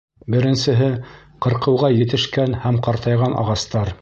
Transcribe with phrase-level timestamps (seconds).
[0.35, 0.87] Беренсеһе—
[1.47, 3.99] ҡырҡыуға етешкән һәм ҡартайған ағастар.